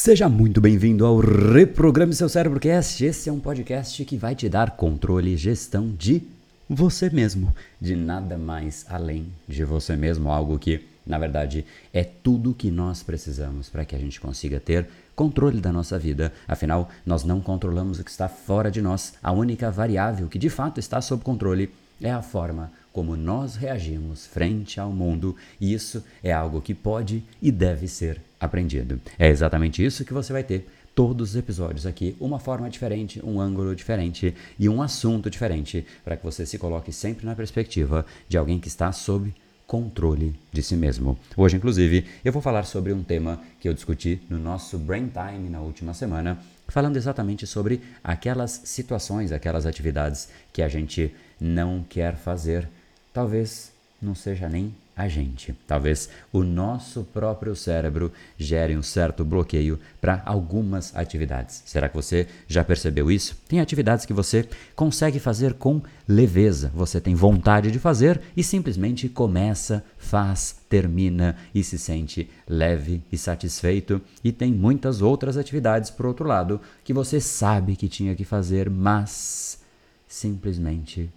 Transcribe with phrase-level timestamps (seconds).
[0.00, 3.04] Seja muito bem-vindo ao Reprograme Seu Cérebro Cast.
[3.04, 6.22] Esse é um podcast que vai te dar controle e gestão de
[6.68, 12.54] você mesmo, de nada mais além de você mesmo, algo que, na verdade, é tudo
[12.54, 16.32] que nós precisamos para que a gente consiga ter controle da nossa vida.
[16.46, 19.14] Afinal, nós não controlamos o que está fora de nós.
[19.20, 21.70] A única variável que de fato está sob controle
[22.00, 27.22] é a forma como nós reagimos frente ao mundo, e isso é algo que pode
[27.40, 29.00] e deve ser aprendido.
[29.18, 33.40] É exatamente isso que você vai ter todos os episódios aqui, uma forma diferente, um
[33.40, 38.36] ângulo diferente e um assunto diferente, para que você se coloque sempre na perspectiva de
[38.36, 39.32] alguém que está sob
[39.64, 41.16] controle de si mesmo.
[41.36, 45.48] Hoje, inclusive, eu vou falar sobre um tema que eu discuti no nosso Brain Time
[45.48, 52.16] na última semana, falando exatamente sobre aquelas situações, aquelas atividades que a gente não quer
[52.16, 52.68] fazer.
[53.12, 55.54] Talvez não seja nem a gente.
[55.64, 61.62] Talvez o nosso próprio cérebro gere um certo bloqueio para algumas atividades.
[61.64, 63.36] Será que você já percebeu isso?
[63.46, 69.08] Tem atividades que você consegue fazer com leveza, você tem vontade de fazer e simplesmente
[69.08, 74.02] começa, faz, termina e se sente leve e satisfeito.
[74.24, 78.68] E tem muitas outras atividades, por outro lado, que você sabe que tinha que fazer,
[78.68, 79.60] mas
[80.08, 81.08] simplesmente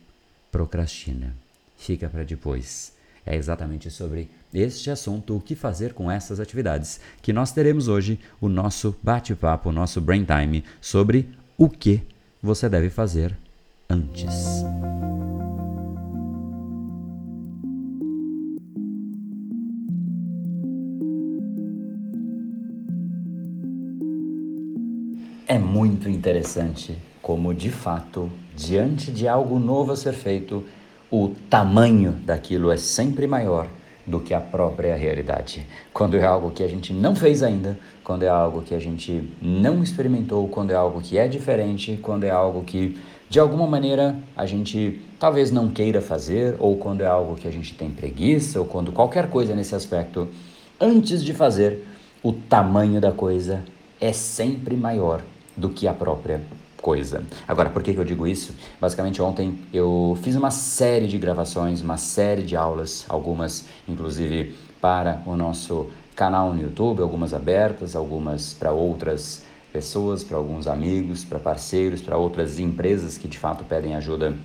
[0.52, 1.34] procrastina
[1.82, 2.94] fica para depois.
[3.25, 8.19] É exatamente sobre este assunto, o que fazer com essas atividades, que nós teremos hoje
[8.39, 12.02] o nosso bate-papo, o nosso brain time sobre o que
[12.42, 13.38] você deve fazer
[13.89, 14.64] antes.
[25.47, 30.64] É muito interessante como, de fato, diante de algo novo a ser feito,
[31.12, 33.67] o tamanho daquilo é sempre maior
[34.08, 35.67] do que a própria realidade.
[35.94, 39.30] Quando é algo que a gente não fez ainda, quando é algo que a gente
[39.42, 42.98] não experimentou, quando é algo que é diferente, quando é algo que
[43.30, 47.52] de alguma maneira a gente talvez não queira fazer, ou quando é algo que a
[47.52, 50.30] gente tem preguiça, ou quando qualquer coisa nesse aspecto,
[50.80, 51.86] antes de fazer,
[52.23, 53.64] o tamanho da coisa
[53.99, 55.22] é sempre maior
[55.55, 56.42] do que a própria
[56.81, 57.23] coisa.
[57.47, 58.53] Agora, por que, que eu digo isso?
[58.80, 65.21] Basicamente, ontem eu fiz uma série de gravações, uma série de aulas, algumas inclusive para
[65.25, 71.39] o nosso canal no YouTube, algumas abertas, algumas para outras pessoas, para alguns amigos, para
[71.39, 74.36] parceiros, para outras empresas que de fato pedem ajuda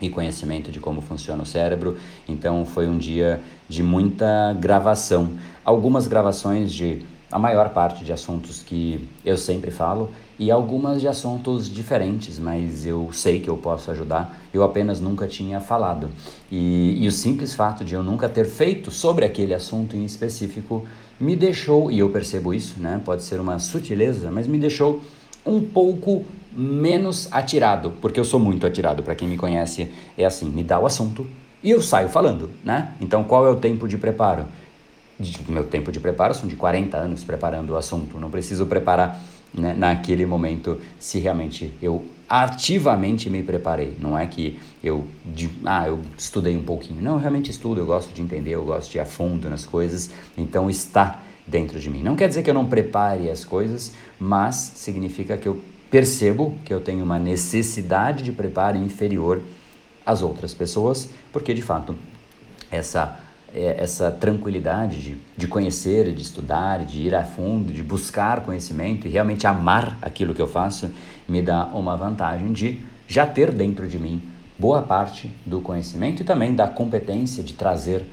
[0.00, 1.98] e conhecimento de como funciona o cérebro.
[2.28, 5.38] Então foi um dia de muita gravação.
[5.64, 10.10] Algumas gravações de a maior parte de assuntos que eu sempre falo
[10.40, 15.28] e algumas de assuntos diferentes, mas eu sei que eu posso ajudar, eu apenas nunca
[15.28, 16.08] tinha falado.
[16.50, 20.86] E, e o simples fato de eu nunca ter feito sobre aquele assunto em específico
[21.20, 22.98] me deixou, e eu percebo isso, né?
[23.04, 25.02] Pode ser uma sutileza, mas me deixou
[25.44, 30.48] um pouco menos atirado, porque eu sou muito atirado, para quem me conhece, é assim,
[30.48, 31.26] me dá o assunto
[31.62, 32.94] e eu saio falando, né?
[32.98, 34.46] Então qual é o tempo de preparo?
[35.18, 39.20] De, meu tempo de preparo são de 40 anos preparando o assunto, não preciso preparar
[39.52, 43.96] né, naquele momento se realmente eu ativamente me preparei.
[43.98, 47.02] Não é que eu, de, ah, eu estudei um pouquinho.
[47.02, 49.66] Não, eu realmente estudo, eu gosto de entender, eu gosto de ir a fundo nas
[49.66, 52.02] coisas, então está dentro de mim.
[52.02, 56.72] Não quer dizer que eu não prepare as coisas, mas significa que eu percebo que
[56.72, 59.42] eu tenho uma necessidade de preparo inferior
[60.06, 61.96] às outras pessoas, porque de fato
[62.70, 63.18] essa
[63.54, 69.10] essa tranquilidade de, de conhecer, de estudar, de ir a fundo, de buscar conhecimento e
[69.10, 70.90] realmente amar aquilo que eu faço,
[71.28, 74.22] me dá uma vantagem de já ter dentro de mim
[74.58, 78.04] boa parte do conhecimento e também da competência de trazer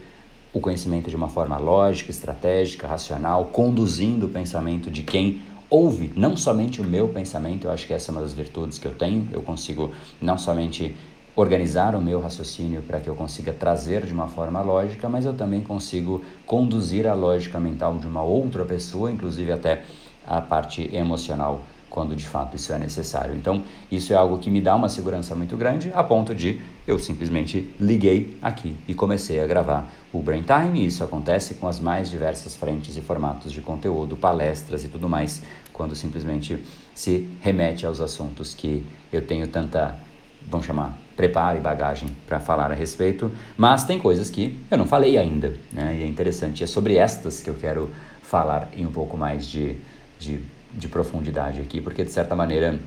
[0.53, 6.37] o conhecimento de uma forma lógica, estratégica, racional, conduzindo o pensamento de quem ouve, não
[6.37, 9.27] somente o meu pensamento, eu acho que essa é uma das virtudes que eu tenho,
[9.31, 10.95] eu consigo não somente
[11.37, 15.35] organizar o meu raciocínio para que eu consiga trazer de uma forma lógica, mas eu
[15.35, 19.83] também consigo conduzir a lógica mental de uma outra pessoa, inclusive até
[20.25, 21.61] a parte emocional,
[21.91, 23.35] quando de fato isso é necessário.
[23.35, 26.97] Então, isso é algo que me dá uma segurança muito grande, a ponto de eu
[26.97, 30.81] simplesmente liguei aqui e comecei a gravar o Brain Time.
[30.81, 35.07] E isso acontece com as mais diversas frentes e formatos de conteúdo, palestras e tudo
[35.07, 36.63] mais, quando simplesmente
[36.95, 40.06] se remete aos assuntos que eu tenho tanta
[40.45, 44.85] vamos chamar, preparo e bagagem para falar a respeito, mas tem coisas que eu não
[44.85, 45.97] falei ainda, né?
[45.99, 46.63] E é interessante.
[46.63, 47.89] É sobre estas que eu quero
[48.21, 49.77] falar em um pouco mais de,
[50.19, 50.39] de,
[50.73, 52.79] de profundidade aqui, porque de certa maneira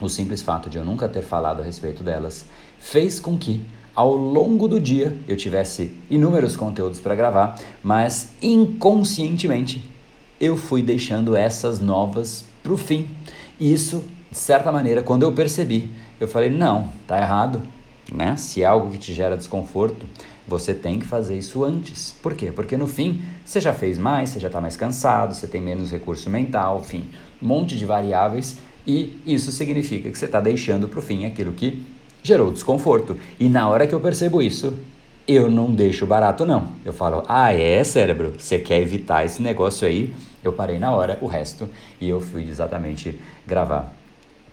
[0.00, 2.46] o simples fato de eu nunca ter falado a respeito delas
[2.78, 3.62] fez com que
[3.94, 9.84] ao longo do dia eu tivesse inúmeros conteúdos para gravar, mas inconscientemente
[10.40, 13.08] eu fui deixando essas novas para o fim.
[13.58, 15.90] E isso, de certa maneira, quando eu percebi,
[16.20, 17.62] eu falei: não, tá errado.
[18.12, 18.36] Né?
[18.36, 20.04] Se é algo que te gera desconforto,
[20.46, 22.12] você tem que fazer isso antes.
[22.20, 22.52] Por quê?
[22.52, 25.90] Porque no fim, você já fez mais, você já está mais cansado, você tem menos
[25.90, 27.08] recurso mental, enfim,
[27.40, 28.58] um monte de variáveis.
[28.86, 31.82] E isso significa que você está deixando para o fim aquilo que
[32.22, 33.16] gerou desconforto.
[33.38, 34.74] E na hora que eu percebo isso,
[35.28, 36.72] eu não deixo barato, não.
[36.84, 40.12] Eu falo, ah, é, cérebro, você quer evitar esse negócio aí?
[40.42, 41.68] Eu parei na hora, o resto,
[42.00, 43.99] e eu fui exatamente gravar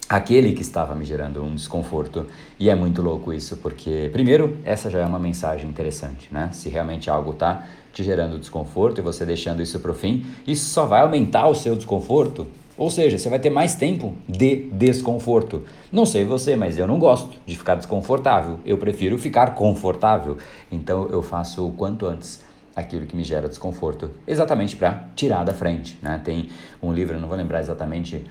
[0.10, 2.28] aquele que estava me gerando um desconforto.
[2.60, 6.50] E é muito louco isso, porque, primeiro, essa já é uma mensagem interessante, né?
[6.54, 10.70] Se realmente algo está te gerando desconforto e você deixando isso para o fim, isso
[10.70, 12.48] só vai aumentar o seu desconforto.
[12.78, 15.64] Ou seja, você vai ter mais tempo de desconforto.
[15.92, 18.60] Não sei você, mas eu não gosto de ficar desconfortável.
[18.64, 20.38] Eu prefiro ficar confortável.
[20.72, 22.46] Então eu faço o quanto antes
[22.76, 25.98] aquilo que me gera desconforto, exatamente para tirar da frente.
[26.00, 26.22] Né?
[26.24, 26.50] Tem
[26.80, 28.24] um livro, não vou lembrar exatamente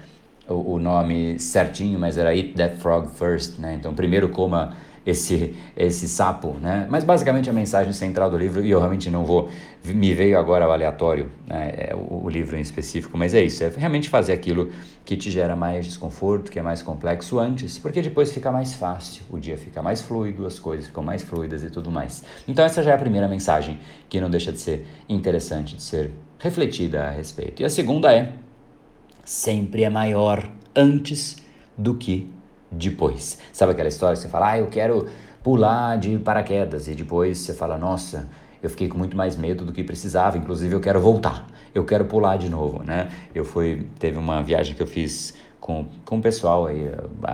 [0.49, 3.75] o, o, nome certinho, mas era Eat That Frog First, né?
[3.75, 4.77] Então, primeiro coma
[5.07, 6.87] esse, esse sapo, né?
[6.91, 9.49] Mas basicamente a mensagem central do livro, e eu realmente não vou,
[9.85, 11.73] me veio agora o aleatório, né?
[11.77, 14.71] É o, o, livro em específico, mas é isso, é realmente fazer aquilo
[15.05, 19.23] que te gera mais desconforto, que é mais complexo antes, porque depois fica mais fácil,
[19.31, 22.25] o dia fica mais fluido, as coisas ficam mais fluidas e tudo mais.
[22.49, 23.79] Então essa já é a primeira mensagem
[24.09, 26.11] que não deixa de ser interessante, de ser
[26.41, 27.63] refletida a respeito.
[27.63, 28.33] E a segunda é,
[29.27, 31.37] sempre é maior antes
[31.77, 32.31] do que
[32.71, 33.39] depois.
[33.53, 35.09] Sabe aquela história você fala, ah, eu quero
[35.43, 38.29] pular de paraquedas, e depois você fala, nossa,
[38.63, 42.05] eu fiquei com muito mais medo do que precisava, inclusive eu quero voltar, eu quero
[42.05, 43.11] pular de novo, né?
[43.35, 46.91] Eu fui, teve uma viagem que eu fiz com, com o pessoal aí,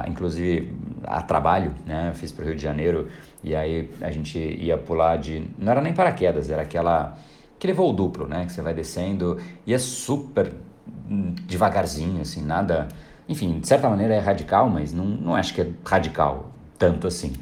[0.09, 0.75] inclusive
[1.05, 2.09] a trabalho, né?
[2.11, 3.09] Eu fiz para o Rio de Janeiro
[3.45, 7.19] e aí a gente ia pular de, não era nem paraquedas, era aquela
[7.57, 8.45] aquele voo duplo, né?
[8.45, 10.53] Que você vai descendo e é super
[10.87, 12.89] devagarzinho, assim, nada.
[13.29, 16.53] Enfim, de certa maneira é radical, mas não, não acho que é radical
[16.83, 17.33] tanto assim.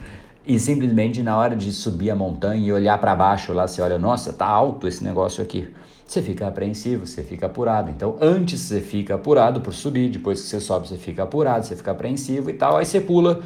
[0.47, 3.99] E simplesmente na hora de subir a montanha e olhar para baixo lá, você olha,
[3.99, 5.69] nossa, tá alto esse negócio aqui.
[6.07, 7.89] Você fica apreensivo, você fica apurado.
[7.89, 11.77] Então, antes você fica apurado por subir, depois que você sobe, você fica apurado, você
[11.77, 12.77] fica apreensivo e tal.
[12.77, 13.41] Aí você pula,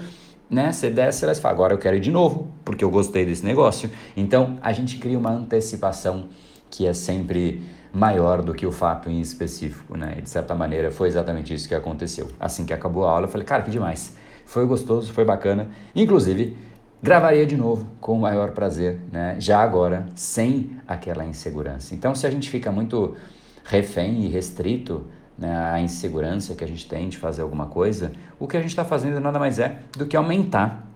[0.48, 0.72] né?
[0.72, 3.90] Você desce, você fala, agora eu quero ir de novo, porque eu gostei desse negócio.
[4.16, 6.28] Então, a gente cria uma antecipação
[6.70, 7.62] que é sempre
[7.94, 10.16] maior do que o fato em específico, né?
[10.18, 12.28] E de certa maneira foi exatamente isso que aconteceu.
[12.40, 14.16] Assim que acabou a aula, eu falei, cara, que demais.
[14.44, 15.68] Foi gostoso, foi bacana.
[15.94, 16.56] Inclusive,
[17.00, 19.36] gravaria de novo com o maior prazer, né?
[19.38, 21.94] Já agora, sem aquela insegurança.
[21.94, 23.16] Então, se a gente fica muito
[23.64, 25.06] refém e restrito
[25.38, 28.70] né, à insegurança que a gente tem de fazer alguma coisa, o que a gente
[28.70, 30.86] está fazendo nada mais é do que aumentar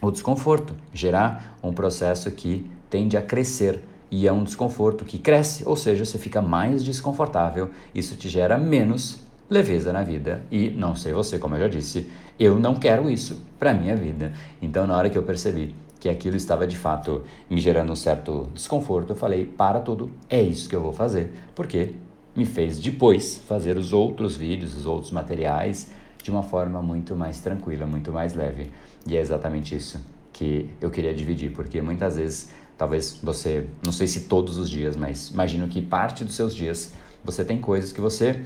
[0.00, 3.82] o desconforto, gerar um processo que tende a crescer
[4.16, 8.56] e é um desconforto que cresce, ou seja, você fica mais desconfortável, isso te gera
[8.56, 9.18] menos
[9.50, 10.44] leveza na vida.
[10.52, 12.08] E não sei você, como eu já disse,
[12.38, 14.32] eu não quero isso para minha vida.
[14.62, 18.48] Então, na hora que eu percebi que aquilo estava de fato me gerando um certo
[18.54, 21.96] desconforto, eu falei: para tudo, é isso que eu vou fazer, porque
[22.36, 25.90] me fez depois fazer os outros vídeos, os outros materiais
[26.22, 28.70] de uma forma muito mais tranquila, muito mais leve.
[29.08, 30.00] E é exatamente isso
[30.32, 34.96] que eu queria dividir, porque muitas vezes Talvez você, não sei se todos os dias,
[34.96, 36.92] mas imagino que parte dos seus dias
[37.24, 38.44] você tem coisas que você,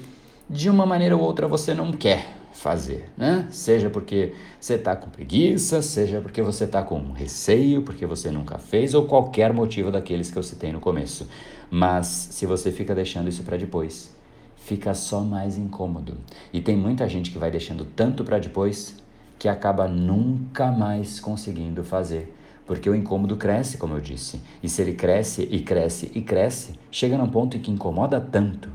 [0.48, 3.46] de uma maneira ou outra, você não quer fazer, né?
[3.50, 8.58] Seja porque você está com preguiça, seja porque você está com receio, porque você nunca
[8.58, 11.28] fez, ou qualquer motivo daqueles que eu citei no começo.
[11.70, 14.14] Mas se você fica deixando isso para depois,
[14.56, 16.16] fica só mais incômodo.
[16.52, 18.96] E tem muita gente que vai deixando tanto para depois
[19.38, 22.34] que acaba nunca mais conseguindo fazer
[22.68, 24.42] porque o incômodo cresce, como eu disse.
[24.62, 28.70] E se ele cresce e cresce e cresce, chega num ponto em que incomoda tanto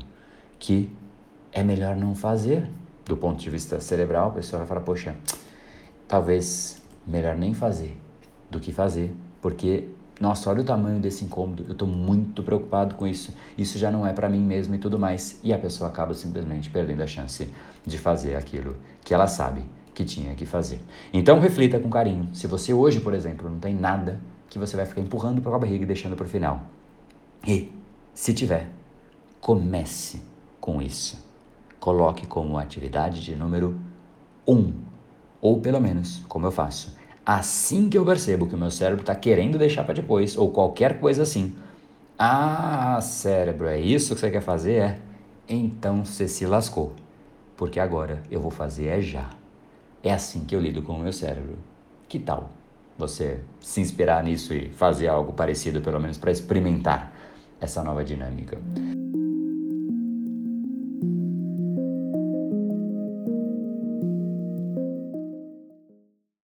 [0.58, 0.90] que
[1.52, 2.68] é melhor não fazer.
[3.06, 5.14] Do ponto de vista cerebral, a pessoa vai falar: poxa,
[6.08, 7.96] talvez melhor nem fazer
[8.50, 9.88] do que fazer, porque
[10.20, 14.06] nossa, olha o tamanho desse incômodo, eu estou muito preocupado com isso, isso já não
[14.06, 15.38] é para mim mesmo e tudo mais.
[15.42, 17.48] E a pessoa acaba simplesmente perdendo a chance
[17.86, 20.80] de fazer aquilo que ela sabe que tinha que fazer.
[21.12, 22.28] Então reflita com carinho.
[22.34, 24.20] Se você hoje, por exemplo, não tem nada
[24.50, 26.62] que você vai ficar empurrando para a barriga e deixando para o final.
[27.46, 27.72] E,
[28.12, 28.68] se tiver,
[29.40, 30.22] comece
[30.60, 31.22] com isso.
[31.78, 33.78] Coloque como atividade de número
[34.46, 34.72] um,
[35.40, 36.96] ou pelo menos, como eu faço.
[37.24, 41.00] Assim que eu percebo que o meu cérebro está querendo deixar para depois, ou qualquer
[41.00, 41.54] coisa assim.
[42.18, 44.74] Ah, cérebro, é isso que você quer fazer?
[44.74, 44.98] É?
[45.48, 46.92] Então você se lascou.
[47.56, 49.30] Porque agora eu vou fazer é já.
[50.04, 51.56] É assim que eu lido com o meu cérebro.
[52.06, 52.50] Que tal
[52.96, 57.10] você se inspirar nisso e fazer algo parecido, pelo menos para experimentar
[57.58, 58.58] essa nova dinâmica?